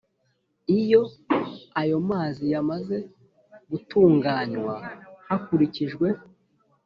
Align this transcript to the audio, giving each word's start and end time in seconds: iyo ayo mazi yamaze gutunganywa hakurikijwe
iyo 0.79 1.01
ayo 1.81 1.97
mazi 2.09 2.43
yamaze 2.53 2.97
gutunganywa 3.71 4.75
hakurikijwe 5.27 6.07